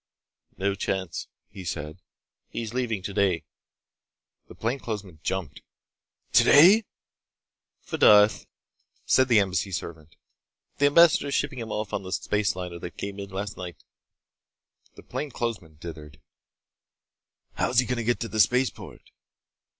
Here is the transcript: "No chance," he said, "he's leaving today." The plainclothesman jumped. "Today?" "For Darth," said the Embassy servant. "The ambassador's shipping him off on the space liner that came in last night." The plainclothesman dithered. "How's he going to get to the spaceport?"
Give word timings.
"No 0.57 0.73
chance," 0.73 1.27
he 1.47 1.63
said, 1.63 1.99
"he's 2.49 2.73
leaving 2.73 3.03
today." 3.03 3.43
The 4.47 4.55
plainclothesman 4.55 5.19
jumped. 5.21 5.61
"Today?" 6.33 6.85
"For 7.83 7.97
Darth," 7.97 8.47
said 9.05 9.27
the 9.27 9.37
Embassy 9.39 9.71
servant. 9.71 10.15
"The 10.79 10.87
ambassador's 10.87 11.35
shipping 11.35 11.59
him 11.59 11.71
off 11.71 11.93
on 11.93 12.01
the 12.01 12.11
space 12.11 12.55
liner 12.55 12.79
that 12.79 12.97
came 12.97 13.19
in 13.19 13.29
last 13.29 13.57
night." 13.57 13.83
The 14.95 15.03
plainclothesman 15.03 15.75
dithered. 15.75 16.15
"How's 17.53 17.77
he 17.77 17.85
going 17.85 17.97
to 17.97 18.03
get 18.03 18.19
to 18.21 18.27
the 18.27 18.39
spaceport?" 18.39 19.11